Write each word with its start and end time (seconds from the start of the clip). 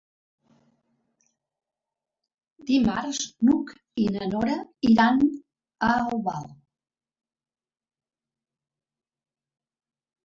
Dimarts 2.69 3.19
n'Hug 3.49 3.75
i 4.05 4.07
na 4.15 4.29
Nora 4.31 4.55
iran 4.93 5.21
a 5.89 5.93
Albal. 5.99 6.49